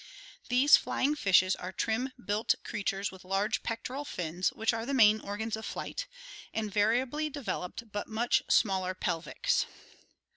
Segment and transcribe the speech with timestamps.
[0.49, 5.19] These flying fishes are trim built creatures with large pectoral fins, which are the main
[5.19, 6.07] organs of flight,
[6.55, 9.67] and variably developed but much smaller pelvics.